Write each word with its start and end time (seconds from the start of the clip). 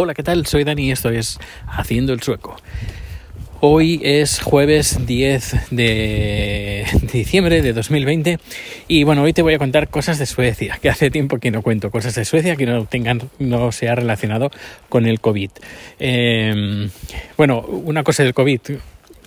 Hola, 0.00 0.14
¿qué 0.14 0.22
tal? 0.22 0.46
Soy 0.46 0.62
Dani 0.62 0.84
y 0.86 0.90
esto 0.92 1.10
es 1.10 1.40
Haciendo 1.66 2.12
el 2.12 2.22
Sueco. 2.22 2.54
Hoy 3.58 4.00
es 4.04 4.40
jueves 4.40 5.04
10 5.04 5.70
de 5.72 6.86
diciembre 7.12 7.62
de 7.62 7.72
2020 7.72 8.38
y 8.86 9.02
bueno, 9.02 9.24
hoy 9.24 9.32
te 9.32 9.42
voy 9.42 9.54
a 9.54 9.58
contar 9.58 9.88
cosas 9.88 10.20
de 10.20 10.26
Suecia, 10.26 10.78
que 10.80 10.88
hace 10.88 11.10
tiempo 11.10 11.38
que 11.38 11.50
no 11.50 11.62
cuento 11.62 11.90
cosas 11.90 12.14
de 12.14 12.24
Suecia 12.24 12.54
que 12.54 12.64
no 12.64 12.84
tengan, 12.84 13.22
no 13.40 13.72
sea 13.72 13.96
relacionado 13.96 14.52
con 14.88 15.04
el 15.04 15.18
COVID. 15.18 15.50
Em, 15.98 16.90
bueno, 17.36 17.62
una 17.62 18.04
cosa 18.04 18.22
del 18.22 18.34
COVID 18.34 18.60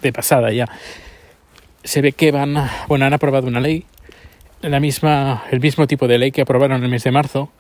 de 0.02 0.14
pasada 0.14 0.54
ya. 0.54 0.70
Se 1.84 2.00
ve 2.00 2.14
que 2.14 2.32
van, 2.32 2.56
bueno, 2.88 3.04
han 3.04 3.14
aprobado 3.14 3.46
una 3.46 3.60
ley, 3.60 3.84
la 4.62 4.80
misma, 4.80 5.44
el 5.52 5.60
mismo 5.60 5.86
tipo 5.86 6.08
de 6.08 6.18
ley 6.18 6.32
que 6.32 6.44
aprobaron 6.44 6.82
el 6.82 6.90
mes 6.90 7.04
de 7.04 7.12
marzo, 7.12 7.52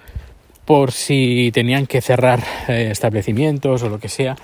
por 0.66 0.92
si 0.92 1.52
tenían 1.54 1.88
que 1.88 2.02
cerrar 2.02 2.40
eh, 2.68 2.90
establecimientos 2.92 3.84
o 3.84 3.90
lo 3.90 4.00
que 4.00 4.10
sea, 4.10 4.36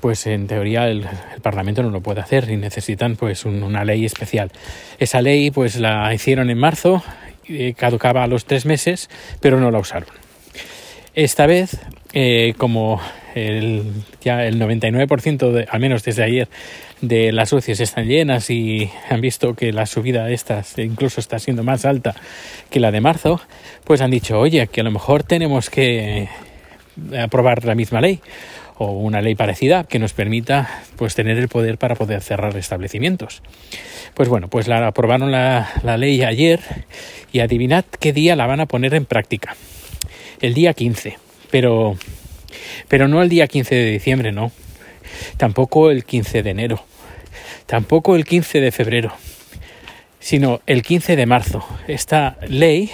pues 0.00 0.26
en 0.26 0.46
teoría 0.46 0.88
el, 0.88 1.06
Parlamento 1.42 1.82
no 1.82 1.90
lo 1.90 2.00
puede 2.00 2.20
hacer 2.20 2.50
y 2.50 2.56
necesitan 2.56 3.16
pues 3.16 3.44
una 3.44 3.84
ley 3.84 4.04
especial. 4.04 4.50
Esa 4.98 5.22
ley 5.22 5.50
pues 5.50 5.76
la 5.76 6.12
hicieron 6.12 6.50
en 6.50 6.58
marzo, 6.58 7.02
eh, 7.48 7.74
caducaba 7.76 8.24
a 8.24 8.26
los 8.26 8.44
tres 8.44 8.66
meses, 8.66 9.08
pero 9.40 9.60
no 9.60 9.70
la 9.70 9.78
usaron. 9.78 10.08
Esta 11.14 11.46
vez, 11.46 11.78
eh, 12.12 12.54
como 12.58 13.00
el, 13.34 13.84
ya 14.20 14.44
el 14.44 14.60
99%, 14.60 15.50
de, 15.50 15.66
al 15.70 15.80
menos 15.80 16.04
desde 16.04 16.22
ayer, 16.22 16.48
de 17.00 17.32
las 17.32 17.52
UCIs 17.52 17.80
están 17.80 18.06
llenas 18.06 18.50
y 18.50 18.90
han 19.08 19.20
visto 19.20 19.54
que 19.54 19.72
la 19.72 19.86
subida 19.86 20.24
de 20.24 20.34
estas 20.34 20.78
incluso 20.78 21.20
está 21.20 21.38
siendo 21.38 21.62
más 21.62 21.84
alta 21.84 22.14
que 22.70 22.80
la 22.80 22.90
de 22.90 23.00
marzo, 23.00 23.40
pues 23.84 24.00
han 24.00 24.10
dicho, 24.10 24.38
oye, 24.38 24.66
que 24.66 24.80
a 24.80 24.84
lo 24.84 24.90
mejor 24.90 25.22
tenemos 25.22 25.70
que 25.70 26.28
aprobar 27.18 27.64
la 27.64 27.74
misma 27.74 28.00
ley 28.00 28.20
o 28.78 28.92
una 28.92 29.20
ley 29.20 29.34
parecida 29.34 29.84
que 29.84 29.98
nos 29.98 30.12
permita 30.12 30.82
pues 30.96 31.14
tener 31.14 31.36
el 31.38 31.48
poder 31.48 31.78
para 31.78 31.96
poder 31.96 32.22
cerrar 32.22 32.56
establecimientos. 32.56 33.42
Pues 34.14 34.28
bueno, 34.28 34.48
pues 34.48 34.68
la 34.68 34.86
aprobaron 34.86 35.32
la, 35.32 35.70
la 35.82 35.96
ley 35.96 36.22
ayer 36.22 36.60
y 37.32 37.40
adivinad 37.40 37.84
qué 38.00 38.12
día 38.12 38.36
la 38.36 38.46
van 38.46 38.60
a 38.60 38.66
poner 38.66 38.94
en 38.94 39.04
práctica. 39.04 39.56
El 40.40 40.54
día 40.54 40.74
15. 40.74 41.18
Pero 41.50 41.96
pero 42.88 43.08
no 43.08 43.22
el 43.22 43.28
día 43.28 43.46
15 43.46 43.74
de 43.74 43.90
diciembre, 43.90 44.32
no. 44.32 44.52
Tampoco 45.36 45.90
el 45.90 46.04
15 46.04 46.42
de 46.42 46.50
enero. 46.50 46.84
Tampoco 47.66 48.16
el 48.16 48.24
15 48.24 48.60
de 48.60 48.72
febrero. 48.72 49.12
Sino 50.20 50.60
el 50.66 50.82
15 50.82 51.16
de 51.16 51.26
marzo. 51.26 51.64
Esta 51.86 52.38
ley 52.48 52.90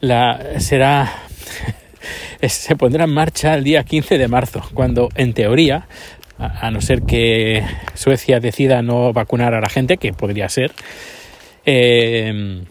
la 0.00 0.60
será 0.60 1.12
se 2.48 2.76
pondrá 2.76 3.04
en 3.04 3.10
marcha 3.10 3.54
el 3.54 3.64
día 3.64 3.84
15 3.84 4.18
de 4.18 4.28
marzo, 4.28 4.62
cuando 4.74 5.08
en 5.14 5.32
teoría, 5.32 5.86
a, 6.38 6.70
no 6.70 6.80
ser 6.80 7.02
que 7.02 7.62
Suecia 7.94 8.40
decida 8.40 8.82
no 8.82 9.12
vacunar 9.12 9.54
a 9.54 9.60
la 9.60 9.68
gente, 9.68 9.96
que 9.96 10.12
podría 10.12 10.48
ser, 10.48 10.72
eh, 11.64 12.64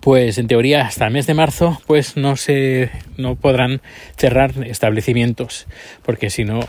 pues 0.00 0.38
en 0.38 0.46
teoría 0.46 0.82
hasta 0.82 1.06
el 1.06 1.12
mes 1.12 1.26
de 1.26 1.34
marzo 1.34 1.80
pues 1.86 2.16
no 2.16 2.36
se 2.36 2.90
no 3.16 3.34
podrán 3.34 3.80
cerrar 4.16 4.52
establecimientos 4.66 5.66
porque 6.04 6.30
si 6.30 6.44
no 6.44 6.60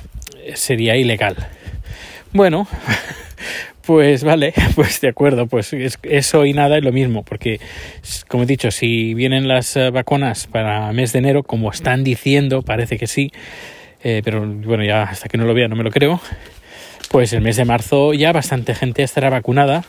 sería 0.56 0.96
ilegal. 0.96 1.36
Bueno 2.34 2.68
pues 3.88 4.24
vale 4.24 4.54
pues 4.76 5.02
de 5.02 5.08
acuerdo 5.08 5.48
pues 5.48 5.74
eso 6.04 6.46
y 6.46 6.54
nada 6.54 6.78
es 6.78 6.84
lo 6.84 6.92
mismo 6.92 7.24
porque 7.24 7.60
como 8.28 8.44
he 8.44 8.46
dicho 8.46 8.70
si 8.70 9.14
vienen 9.14 9.48
las 9.48 9.76
eh, 9.78 9.90
vacunas 9.90 10.46
para 10.48 10.92
mes 10.92 11.14
de 11.14 11.20
enero 11.20 11.44
como 11.44 11.72
están 11.72 12.04
diciendo 12.04 12.62
parece 12.62 12.98
que 12.98 13.08
sí 13.08 13.32
eh, 14.04 14.22
pero 14.24 14.46
bueno 14.46 14.84
ya 14.84 15.04
hasta 15.04 15.30
que 15.30 15.38
no 15.38 15.46
lo 15.46 15.54
vea 15.54 15.70
no 15.70 15.78
me 15.78 15.84
lo 15.84 15.92
creo 15.92 16.20
pues 17.10 17.34
el 17.34 17.42
mes 17.42 17.56
de 17.56 17.66
marzo 17.66 18.14
ya 18.14 18.32
bastante 18.32 18.76
gente 18.76 19.04
estará 19.04 19.30
vacunada 19.30 19.86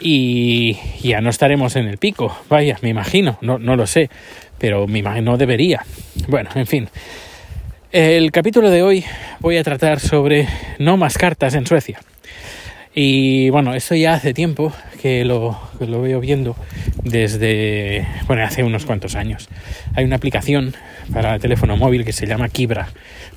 y 0.00 0.76
ya 1.02 1.20
no 1.20 1.30
estaremos 1.30 1.76
en 1.76 1.86
el 1.86 1.98
pico. 1.98 2.36
Vaya, 2.48 2.78
me 2.82 2.88
imagino, 2.90 3.38
no, 3.40 3.58
no 3.58 3.76
lo 3.76 3.86
sé, 3.86 4.10
pero 4.58 4.86
me 4.86 4.98
imagino 4.98 5.36
debería. 5.36 5.84
Bueno, 6.28 6.50
en 6.54 6.66
fin. 6.66 6.88
El 7.90 8.30
capítulo 8.32 8.70
de 8.70 8.82
hoy 8.82 9.04
voy 9.40 9.56
a 9.56 9.64
tratar 9.64 9.98
sobre 9.98 10.46
no 10.78 10.96
más 10.96 11.16
cartas 11.16 11.54
en 11.54 11.66
Suecia. 11.66 12.00
Y 12.94 13.48
bueno, 13.50 13.74
eso 13.74 13.94
ya 13.94 14.14
hace 14.14 14.34
tiempo 14.34 14.72
que 15.00 15.24
lo, 15.24 15.58
lo, 15.78 16.02
veo 16.02 16.20
viendo 16.20 16.56
desde, 17.04 18.06
bueno, 18.26 18.42
hace 18.42 18.64
unos 18.64 18.84
cuantos 18.84 19.14
años. 19.14 19.48
Hay 19.94 20.04
una 20.04 20.16
aplicación 20.16 20.74
para 21.12 21.38
teléfono 21.38 21.76
móvil 21.76 22.04
que 22.04 22.12
se 22.12 22.26
llama 22.26 22.48
Kibra, 22.48 22.88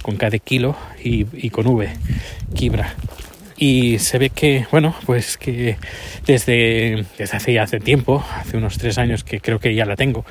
con 0.02 0.18
K 0.18 0.32
de 0.32 0.40
kilo 0.40 0.76
y, 1.02 1.28
y 1.34 1.52
con 1.52 1.68
V, 1.68 1.90
Kibra 2.56 2.96
y 3.62 4.00
se 4.00 4.18
ve 4.18 4.32
que, 4.32 4.66
bueno, 4.72 4.96
pues 5.06 5.38
que 5.38 5.78
desde, 6.26 7.06
desde 7.20 7.38
hace 7.38 7.60
hace 7.60 7.80
tiempo, 7.80 8.26
hace 8.36 8.58
unos 8.58 8.80
tres 8.80 8.98
años 8.98 9.24
que 9.24 9.40
creo 9.40 9.60
que 9.60 9.76
ya 9.76 9.86
la 9.86 9.96
tengo, 9.96 10.26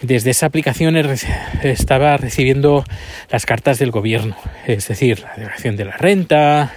desde 0.00 0.30
esa 0.30 0.46
aplicación 0.46 0.96
estaba 1.62 2.16
recibiendo 2.16 2.84
las 3.30 3.44
cartas 3.44 3.78
del 3.78 3.90
gobierno, 3.90 4.34
es 4.66 4.88
decir, 4.88 5.20
la 5.20 5.34
declaración 5.34 5.76
de 5.76 5.84
la 5.84 5.98
renta, 5.98 6.72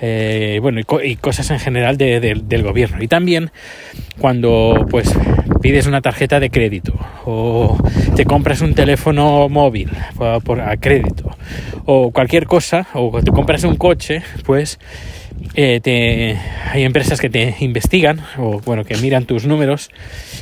eh, 0.00 0.60
bueno, 0.62 0.80
y, 1.02 1.16
cosas 1.16 1.50
en 1.50 1.58
general 1.58 1.96
del 1.96 2.62
gobierno. 2.62 3.02
Y 3.02 3.08
también 3.08 3.50
cuando 4.20 4.86
pues 4.88 5.12
pides 5.60 5.86
una 5.86 6.00
tarjeta 6.00 6.40
de 6.40 6.50
crédito 6.50 6.94
o 7.24 7.76
te 8.16 8.24
compras 8.24 8.60
un 8.60 8.74
teléfono 8.74 9.48
móvil 9.48 9.90
a 10.20 10.76
crédito 10.76 11.30
o 11.84 12.10
cualquier 12.10 12.46
cosa 12.46 12.86
o 12.94 13.22
te 13.22 13.30
compras 13.30 13.64
un 13.64 13.76
coche, 13.76 14.22
pues 14.44 14.78
eh, 15.54 15.80
te, 15.82 16.38
hay 16.70 16.82
empresas 16.84 17.20
que 17.20 17.30
te 17.30 17.56
investigan 17.60 18.20
o 18.36 18.60
bueno 18.60 18.84
que 18.84 18.96
miran 18.96 19.24
tus 19.24 19.46
números 19.46 19.90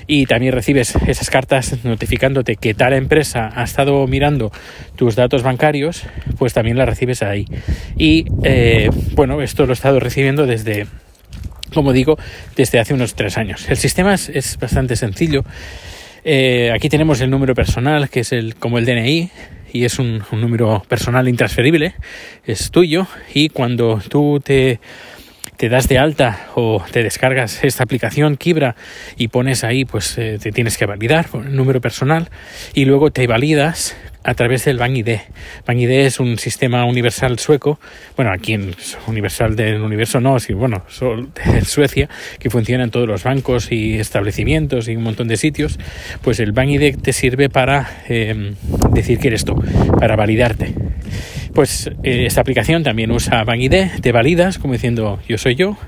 y 0.06 0.26
también 0.26 0.52
recibes 0.52 0.94
esas 1.06 1.30
cartas 1.30 1.84
notificándote 1.84 2.56
que 2.56 2.74
tal 2.74 2.92
empresa 2.94 3.50
ha 3.54 3.64
estado 3.64 4.06
mirando 4.06 4.50
tus 4.96 5.16
datos 5.16 5.42
bancarios 5.42 6.02
pues 6.38 6.52
también 6.52 6.76
las 6.76 6.88
recibes 6.88 7.22
ahí. 7.22 7.46
Y 7.96 8.26
eh, 8.42 8.90
bueno 9.14 9.42
esto 9.42 9.66
lo 9.66 9.72
he 9.72 9.74
estado 9.74 10.00
recibiendo 10.00 10.46
desde 10.46 10.86
como 11.76 11.92
digo, 11.92 12.18
desde 12.56 12.80
hace 12.80 12.94
unos 12.94 13.14
tres 13.14 13.36
años. 13.36 13.68
El 13.68 13.76
sistema 13.76 14.14
es, 14.14 14.58
bastante 14.58 14.96
sencillo. 14.96 15.44
Eh, 16.24 16.72
aquí 16.74 16.88
tenemos 16.88 17.20
el 17.20 17.28
número 17.28 17.54
personal, 17.54 18.08
que 18.08 18.20
es 18.20 18.32
el, 18.32 18.56
como 18.56 18.78
el 18.78 18.86
DNI, 18.86 19.30
y 19.74 19.84
es 19.84 19.98
un, 19.98 20.24
número 20.32 20.82
personal 20.88 21.28
intransferible, 21.28 21.94
es 22.46 22.70
tuyo, 22.70 23.06
y 23.34 23.50
cuando 23.50 24.00
tú 24.08 24.40
te 24.42 24.80
te 25.56 25.68
das 25.68 25.88
de 25.88 25.98
alta 25.98 26.48
o 26.54 26.84
te 26.90 27.02
descargas 27.02 27.64
esta 27.64 27.84
aplicación 27.84 28.36
Kibra 28.36 28.76
y 29.16 29.28
pones 29.28 29.64
ahí, 29.64 29.84
pues 29.84 30.16
eh, 30.18 30.38
te 30.40 30.52
tienes 30.52 30.76
que 30.76 30.86
validar 30.86 31.28
con 31.28 31.46
el 31.46 31.56
número 31.56 31.80
personal 31.80 32.28
y 32.74 32.84
luego 32.84 33.10
te 33.10 33.26
validas 33.26 33.96
a 34.26 34.34
través 34.34 34.64
del 34.64 34.76
BankID. 34.76 35.18
BankID 35.66 35.90
es 35.90 36.18
un 36.18 36.36
sistema 36.38 36.84
universal 36.84 37.38
sueco, 37.38 37.78
bueno, 38.16 38.32
aquí 38.32 38.54
en 38.54 38.74
universal 39.06 39.54
del 39.54 39.80
universo 39.80 40.20
no, 40.20 40.40
sino 40.40 40.58
bueno, 40.58 40.84
en 41.44 41.64
Suecia, 41.64 42.08
que 42.40 42.50
funciona 42.50 42.84
en 42.84 42.90
todos 42.90 43.06
los 43.06 43.22
bancos 43.22 43.70
y 43.70 43.98
establecimientos 44.00 44.88
y 44.88 44.96
un 44.96 45.04
montón 45.04 45.28
de 45.28 45.36
sitios, 45.36 45.78
pues 46.22 46.40
el 46.40 46.52
BankID 46.52 46.98
te 46.98 47.12
sirve 47.12 47.48
para 47.48 48.02
em, 48.08 48.56
decir 48.92 49.18
que 49.20 49.28
eres 49.28 49.44
tú, 49.44 49.54
para 50.00 50.16
validarte. 50.16 50.74
Pues 51.56 51.90
eh, 52.02 52.26
esta 52.26 52.42
aplicación 52.42 52.82
también 52.82 53.10
usa 53.10 53.42
BankID, 53.42 54.02
te 54.02 54.12
validas 54.12 54.58
como 54.58 54.74
diciendo 54.74 55.18
yo 55.26 55.38
soy 55.38 55.54
yo, 55.54 55.78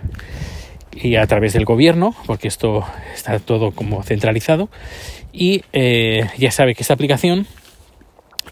y 0.95 1.17
a 1.17 1.27
través 1.27 1.53
del 1.53 1.67
gobierno, 1.67 2.17
porque 2.25 2.49
esto 2.49 2.87
está 3.15 3.39
todo 3.39 3.73
como 3.73 4.03
centralizado, 4.03 4.71
y 5.31 5.65
eh, 5.75 6.27
ya 6.39 6.51
sabe 6.53 6.75
que 6.75 6.81
esta 6.81 6.95
aplicación 6.95 7.47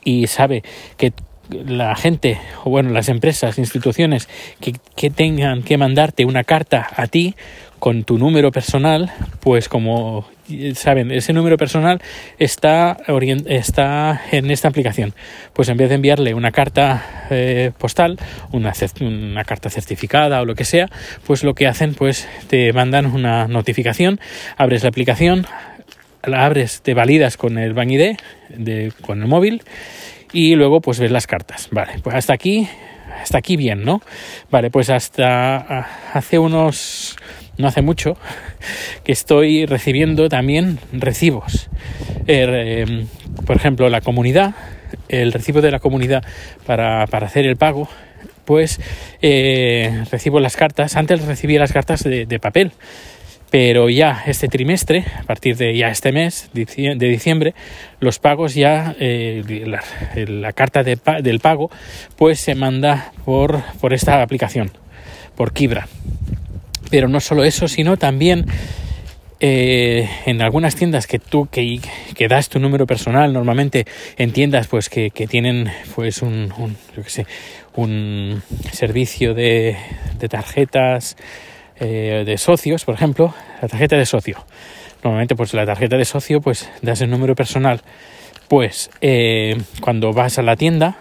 y 0.05 0.27
sabe 0.27 0.63
que 0.99 1.15
la 1.49 1.97
gente, 1.97 2.39
o 2.65 2.69
bueno, 2.69 2.91
las 2.91 3.09
empresas, 3.09 3.57
instituciones 3.57 4.29
que, 4.61 4.75
que, 4.95 5.09
tengan 5.09 5.63
que 5.63 5.79
mandarte 5.79 6.27
una 6.27 6.45
carta 6.45 6.87
a 6.97 7.07
ti 7.07 7.35
con 7.79 8.05
tu 8.05 8.19
número 8.19 8.51
personal, 8.51 9.13
pues 9.41 9.69
como 9.69 10.27
saben, 10.75 11.11
ese 11.11 11.33
número 11.33 11.57
personal 11.57 12.01
está, 12.39 12.97
está 13.47 14.23
en 14.31 14.51
esta 14.51 14.69
aplicación. 14.69 15.15
Pues 15.53 15.69
en 15.69 15.77
vez 15.77 15.89
de 15.89 15.97
enviarle 15.97 16.35
una 16.35 16.53
carta 16.53 17.27
eh, 17.31 17.73
postal, 17.79 18.19
una, 18.53 18.73
una 19.01 19.45
carta 19.45 19.71
certificada 19.71 20.41
o 20.41 20.45
lo 20.45 20.55
que 20.55 20.65
sea, 20.65 20.89
pues 21.27 21.45
lo 21.45 21.55
que 21.55 21.67
hacen, 21.67 21.95
pues 21.95 22.29
te 22.49 22.73
mandan 22.73 23.07
una 23.07 23.49
notificación, 23.49 24.21
abres 24.57 24.83
la 24.83 24.89
aplicación, 24.89 25.47
la 26.25 26.45
abres, 26.45 26.83
te 26.83 26.95
validas 26.95 27.37
con 27.37 27.59
el 27.59 27.73
Bank 27.73 27.91
ID, 27.91 28.17
de, 28.49 28.93
con 29.03 29.23
el 29.23 29.29
móvil 29.29 29.63
y 30.33 30.55
luego 30.55 30.81
pues 30.81 30.99
ves 30.99 31.11
las 31.11 31.27
cartas. 31.27 31.69
Vale, 31.71 31.95
pues 32.03 32.15
hasta 32.17 32.33
aquí, 32.33 32.69
hasta 33.21 33.39
aquí 33.39 33.57
bien, 33.57 33.85
¿no? 33.85 34.03
Vale, 34.51 34.71
pues 34.71 34.91
hasta 34.91 35.57
ah, 35.57 35.89
hace 36.13 36.39
unos, 36.39 37.17
no 37.59 37.69
hace 37.69 37.83
mucho, 37.83 38.17
que 39.05 39.13
estoy 39.13 39.67
recibiendo 39.67 40.29
también 40.29 40.79
recibos. 40.93 41.69
Er, 42.27 42.51
em, 42.51 43.07
por 43.47 43.57
ejemplo, 43.57 43.89
la 43.89 44.01
comunidad 44.01 44.55
el 45.09 45.33
recibo 45.33 45.61
de 45.61 45.71
la 45.71 45.79
comunidad 45.79 46.25
para, 46.65 47.03
hacer 47.05 47.47
el 47.47 47.57
pago, 47.57 47.89
pues 48.45 48.81
eh, 49.23 50.05
recibo 50.11 50.41
las 50.41 50.57
cartas. 50.57 50.97
Antes 50.97 51.25
recibía 51.25 51.61
las 51.61 51.73
cartas 51.73 52.03
de, 52.05 52.39
papel, 52.41 52.73
pero 53.51 53.89
ya 53.89 54.23
este 54.27 54.49
trimestre, 54.49 55.05
a 55.19 55.23
partir 55.25 55.57
de 55.57 55.77
ya 55.77 55.89
este 55.89 56.13
mes 56.13 56.51
de 56.53 56.97
diciembre, 56.97 57.55
los 58.01 58.19
pagos 58.19 58.55
ya, 58.55 58.95
eh, 58.99 59.43
la, 60.27 60.53
carta 60.53 60.83
del 60.83 61.41
pago, 61.41 61.71
pues 62.17 62.41
se 62.41 62.55
manda 62.55 63.13
por, 63.25 63.63
por 63.81 63.93
esta 63.93 64.23
aplicación, 64.23 64.71
por 65.37 65.53
Kibra. 65.53 65.89
Pero 66.91 67.09
no 67.09 67.21
solo 67.21 67.45
eso, 67.45 67.69
sino 67.69 67.97
también 67.97 68.47
eh, 69.39 70.09
en 70.25 70.41
algunas 70.41 70.77
tiendas 70.77 71.07
que 71.07 71.19
tú 71.19 71.47
que, 71.51 71.81
que, 72.15 72.27
das 72.27 72.49
tu 72.49 72.59
número 72.59 72.87
personal 72.87 73.35
normalmente 73.35 73.85
en 74.17 74.33
tiendas 74.33 74.67
pues 74.67 74.89
que, 74.89 75.11
tienen 75.11 75.71
pues 75.95 76.23
un, 76.23 76.51
sé, 77.07 77.27
un 77.75 78.43
servicio 78.73 79.35
de, 79.35 79.77
de 80.19 80.29
tarjetas 80.31 81.19
eh, 81.79 82.25
de 82.25 82.39
socios 82.39 82.87
por 82.87 82.95
ejemplo 82.95 83.35
la 83.61 83.69
tarjeta 83.69 83.97
de 83.97 84.07
socio. 84.07 84.43
Normalmente 85.05 85.37
pues 85.37 85.53
la 85.53 85.67
tarjeta 85.67 85.99
de 85.99 86.07
socio 86.07 86.41
pues 86.41 86.71
das 86.81 87.03
el 87.03 87.11
número 87.11 87.35
personal. 87.35 87.83
Pues 88.49 88.91
eh, 89.03 89.61
cuando 89.81 90.13
vas 90.13 90.39
a 90.39 90.43
la 90.43 90.57
tienda 90.57 90.97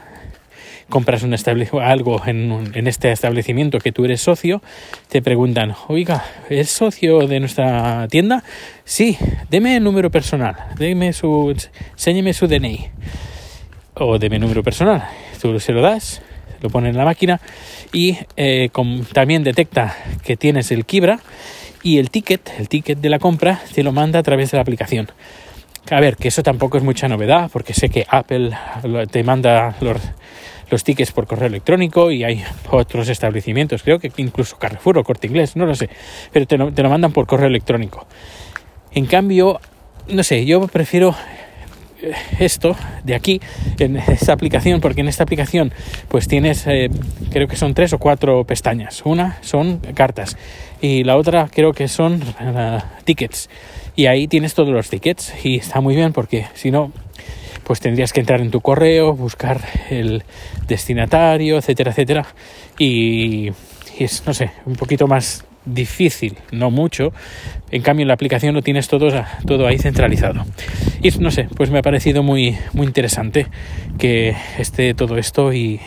compras 0.90 1.24
un 1.24 1.36
algo 1.82 2.22
en, 2.26 2.72
en, 2.74 2.88
este 2.88 3.12
establecimiento 3.12 3.80
que 3.80 3.92
tú 3.92 4.06
eres 4.06 4.22
socio, 4.22 4.62
te 5.10 5.22
preguntan, 5.22 5.74
oiga, 5.88 6.24
¿es 6.50 6.70
socio 6.70 7.28
de 7.28 7.40
nuestra 7.40 8.08
tienda? 8.10 8.44
Sí, 8.84 9.18
deme 9.50 9.78
el 9.78 9.84
número 9.84 10.12
personal, 10.12 10.56
deme 10.78 11.14
su, 11.14 11.56
enséñeme 11.94 12.34
su 12.34 12.48
DNI 12.48 12.90
o 13.96 14.20
deme 14.20 14.36
el 14.36 14.42
número 14.42 14.64
personal. 14.64 15.04
Tú 15.42 15.60
se 15.60 15.72
lo 15.72 15.82
das, 15.82 16.22
lo 16.62 16.70
pones 16.70 16.92
en 16.92 16.98
la 16.98 17.06
máquina 17.06 17.40
y 17.92 18.18
eh, 18.38 18.70
también 19.14 19.44
detecta 19.44 19.96
que 20.24 20.38
tienes 20.38 20.72
el 20.72 20.86
Kibra 20.86 21.20
y 21.84 22.00
el 22.00 22.10
ticket, 22.10 22.52
el 22.58 22.68
ticket 22.68 23.00
de 23.00 23.10
la 23.10 23.20
compra, 23.20 23.62
te 23.74 23.84
lo 23.84 23.92
manda 23.92 24.20
a 24.20 24.24
través 24.24 24.52
de 24.52 24.58
la 24.58 24.62
aplicación. 24.62 25.08
A 25.92 26.00
ver, 26.00 26.16
que 26.16 26.30
eso 26.30 26.42
tampoco 26.42 26.78
es 26.78 26.84
mucha 26.84 27.08
novedad, 27.08 27.52
porque 27.54 27.76
sé 27.76 27.90
que 27.90 28.08
Apple 28.10 28.58
te 29.12 29.24
manda 29.24 29.76
los, 29.82 30.02
los 30.70 30.84
tickets 30.84 31.12
por 31.12 31.28
correo 31.28 31.48
electrónico 31.48 32.12
y 32.12 32.24
hay 32.24 32.44
otros 32.72 33.10
establecimientos, 33.10 33.84
creo 33.84 34.00
que 34.00 34.12
incluso 34.18 34.58
Carrefour 34.58 34.98
o 34.98 35.04
Corte 35.04 35.28
Inglés, 35.28 35.56
no 35.56 35.66
lo 35.66 35.76
sé, 35.76 35.90
pero 36.32 36.46
te 36.46 36.58
lo, 36.58 36.72
te 36.72 36.84
lo 36.84 36.90
mandan 36.90 37.12
por 37.12 37.28
correo 37.28 37.48
electrónico. 37.48 38.06
En 38.92 39.06
cambio, 39.06 39.60
no 40.08 40.24
sé, 40.24 40.46
yo 40.46 40.68
prefiero 40.68 41.16
eh, 42.02 42.14
esto 42.40 42.76
de 43.04 43.16
aquí 43.16 43.42
en 43.80 43.98
esta 43.98 44.34
aplicación 44.34 44.82
porque 44.82 45.02
en 45.02 45.08
esta 45.08 45.24
aplicación 45.24 45.72
pues 46.10 46.28
tienes 46.28 46.68
eh, 46.68 46.90
creo 47.32 47.48
que 47.48 47.56
son 47.56 47.74
tres 47.74 47.94
o 47.94 48.00
cuatro 48.00 48.44
pestañas 48.44 49.02
una 49.06 49.38
son 49.42 49.80
cartas 49.94 50.38
y 50.82 51.04
la 51.04 51.16
otra 51.16 51.48
creo 51.52 51.72
que 51.72 51.88
son 51.88 52.22
uh, 52.22 52.80
tickets 53.06 53.50
y 53.96 54.08
ahí 54.08 54.28
tienes 54.28 54.54
todos 54.54 54.74
los 54.74 54.90
tickets 54.90 55.34
y 55.44 55.56
está 55.56 55.80
muy 55.80 55.96
bien 55.96 56.12
porque 56.12 56.48
si 56.54 56.70
no 56.70 56.92
pues 57.66 57.80
tendrías 57.80 58.14
que 58.14 58.20
entrar 58.20 58.42
en 58.42 58.52
tu 58.52 58.62
correo, 58.62 59.16
buscar 59.16 59.60
el 59.90 60.24
destinatario, 60.68 61.58
etcétera, 61.58 61.92
etcétera. 61.92 62.26
Y, 62.78 63.52
es, 63.98 64.24
no 64.28 64.34
sé, 64.34 64.52
un 64.66 64.76
poquito 64.76 65.08
más 65.08 65.46
difícil, 65.66 66.38
no 66.52 66.70
mucho. 66.70 67.12
En 67.72 67.82
cambio, 67.82 68.04
en 68.04 68.10
la 68.10 68.14
aplicación 68.14 68.54
lo 68.54 68.62
tienes 68.62 68.88
todo, 68.88 69.10
ahí 69.66 69.80
centralizado. 69.80 70.46
Y 71.02 71.10
no 71.18 71.32
sé, 71.32 71.48
pues 71.56 71.72
me 71.72 71.80
ha 71.80 71.82
parecido 71.82 72.22
muy, 72.22 72.56
muy 72.74 72.86
interesante 72.86 73.48
que 73.98 74.36
esté 74.60 74.94
todo 74.94 75.18
esto 75.18 75.52
y, 75.52 75.80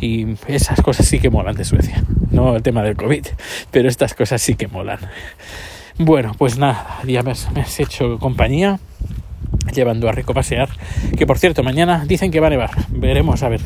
y 0.00 0.28
esas 0.48 0.80
cosas 0.80 1.06
sí 1.06 1.18
que 1.18 1.28
molan 1.28 1.56
de 1.56 1.64
Suecia. 1.64 2.02
No 2.30 2.56
el 2.56 2.62
tema 2.62 2.82
del 2.82 2.96
COVID, 2.96 3.26
pero 3.70 3.88
estas 3.88 4.14
cosas 4.14 4.40
sí 4.40 4.54
que 4.54 4.66
molan. 4.66 5.00
Bueno, 5.98 6.32
pues 6.38 6.56
nada, 6.56 7.00
ya 7.06 7.22
me 7.22 7.32
has 7.32 7.80
hecho 7.80 8.18
compañía 8.18 8.80
llevando 9.72 10.08
a 10.08 10.12
Rico 10.12 10.32
a 10.32 10.36
pasear. 10.36 10.68
Que 11.16 11.26
por 11.26 11.38
cierto, 11.38 11.62
mañana 11.62 12.04
dicen 12.06 12.30
que 12.30 12.40
va 12.40 12.46
a 12.46 12.50
nevar. 12.50 12.70
Veremos 12.90 13.42
a 13.42 13.48
ver. 13.48 13.60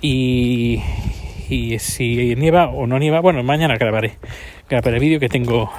Y, 0.00 0.80
si 1.78 2.34
nieva 2.36 2.68
o 2.68 2.86
no 2.86 2.98
nieva, 2.98 3.20
bueno, 3.20 3.42
mañana 3.42 3.76
grabaré. 3.76 4.18
Grabaré 4.68 4.98
vídeo 4.98 5.18
que 5.18 5.28
tengo 5.28 5.72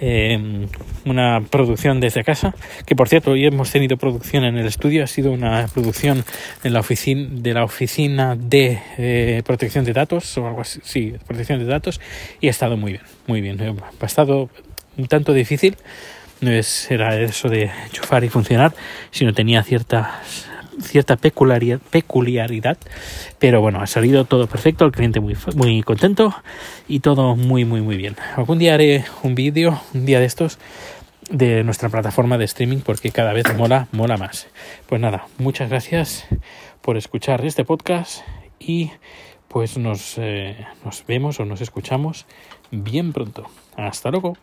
em, 0.00 0.66
una 1.04 1.42
producción 1.42 2.00
desde 2.00 2.24
casa. 2.24 2.54
Que 2.86 2.96
por 2.96 3.08
cierto, 3.08 3.32
hoy 3.32 3.44
hemos 3.44 3.70
tenido 3.70 3.96
producción 3.96 4.44
en 4.44 4.56
el 4.56 4.66
estudio. 4.66 5.04
Ha 5.04 5.06
sido 5.06 5.32
una 5.32 5.68
producción 5.72 6.24
en 6.64 6.72
la 6.72 6.80
oficina 6.80 7.28
de 7.30 7.54
la 7.54 7.64
oficina 7.64 8.36
de 8.36 8.80
eh, 8.98 9.42
protección 9.44 9.84
de 9.84 9.92
datos 9.92 10.36
o 10.38 10.46
algo 10.46 10.62
así. 10.62 10.80
Sí, 10.82 11.14
protección 11.26 11.58
de 11.58 11.66
datos. 11.66 12.00
Y 12.40 12.48
ha 12.48 12.50
estado 12.50 12.76
muy 12.76 12.92
bien, 12.92 13.04
muy 13.26 13.40
bien. 13.40 13.58
Ha 14.00 14.06
estado 14.06 14.48
un 14.96 15.06
tanto 15.06 15.34
difícil 15.34 15.76
no 16.40 16.50
es, 16.50 16.90
era 16.90 17.18
eso 17.18 17.48
de 17.48 17.70
chufar 17.92 18.24
y 18.24 18.28
funcionar, 18.28 18.74
sino 19.10 19.32
tenía 19.32 19.62
cierta, 19.62 20.20
peculiaridad, 21.20 21.80
peculiaridad, 21.90 22.76
pero 23.38 23.60
bueno, 23.60 23.80
ha 23.80 23.86
salido 23.86 24.24
todo 24.24 24.46
perfecto, 24.46 24.84
el 24.84 24.92
cliente 24.92 25.20
muy, 25.20 25.36
muy 25.54 25.82
contento 25.82 26.34
y 26.88 27.00
todo 27.00 27.36
muy, 27.36 27.64
muy, 27.64 27.80
muy 27.80 27.96
bien. 27.96 28.16
Algún 28.36 28.58
día 28.58 28.74
haré 28.74 29.04
un 29.22 29.34
vídeo, 29.34 29.80
un 29.94 30.06
día 30.06 30.20
de 30.20 30.26
estos, 30.26 30.58
de 31.30 31.64
nuestra 31.64 31.88
plataforma 31.88 32.38
de 32.38 32.44
streaming 32.44 32.78
porque 32.78 33.10
cada 33.10 33.32
vez 33.32 33.44
mola, 33.56 33.88
mola 33.92 34.16
más. 34.16 34.46
Pues 34.88 35.00
nada, 35.00 35.26
muchas 35.38 35.70
gracias 35.70 36.26
por 36.82 36.96
escuchar 36.96 37.44
este 37.44 37.64
podcast 37.64 38.22
y 38.60 38.90
pues 39.48 39.78
nos, 39.78 40.18
eh, 40.18 40.66
nos 40.84 41.04
vemos 41.06 41.40
o 41.40 41.44
nos 41.44 41.60
escuchamos 41.60 42.26
bien 42.70 43.12
pronto. 43.12 43.46
Hasta 43.76 44.10
luego. 44.10 44.36